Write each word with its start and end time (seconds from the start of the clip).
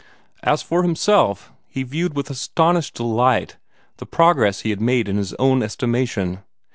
As 0.41 0.63
for 0.63 0.81
himself, 0.81 1.51
he 1.69 1.83
viewed 1.83 2.15
with 2.15 2.31
astonished 2.31 2.95
delight 2.95 3.57
the 3.97 4.07
progress 4.07 4.61
he 4.61 4.71
had 4.71 4.81
made 4.81 5.07
in 5.07 5.17
his 5.17 5.35
own 5.35 5.61
estimation. 5.61 6.39